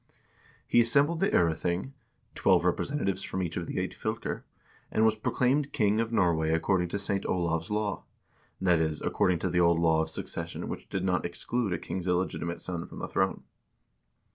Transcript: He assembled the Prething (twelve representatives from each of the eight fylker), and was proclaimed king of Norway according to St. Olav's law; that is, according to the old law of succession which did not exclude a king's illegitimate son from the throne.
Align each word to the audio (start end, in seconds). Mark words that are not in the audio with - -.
He 0.67 0.79
assembled 0.81 1.19
the 1.19 1.29
Prething 1.29 1.91
(twelve 2.33 2.65
representatives 2.65 3.21
from 3.21 3.43
each 3.43 3.55
of 3.55 3.67
the 3.67 3.77
eight 3.77 3.93
fylker), 3.93 4.41
and 4.91 5.05
was 5.05 5.13
proclaimed 5.15 5.71
king 5.73 5.99
of 5.99 6.11
Norway 6.11 6.49
according 6.51 6.87
to 6.89 6.97
St. 6.97 7.23
Olav's 7.23 7.69
law; 7.69 8.05
that 8.59 8.81
is, 8.81 8.99
according 9.03 9.37
to 9.37 9.49
the 9.51 9.59
old 9.59 9.77
law 9.79 10.01
of 10.01 10.09
succession 10.09 10.67
which 10.69 10.89
did 10.89 11.03
not 11.03 11.23
exclude 11.23 11.71
a 11.71 11.77
king's 11.77 12.07
illegitimate 12.07 12.61
son 12.61 12.87
from 12.87 12.97
the 12.97 13.07
throne. 13.07 13.43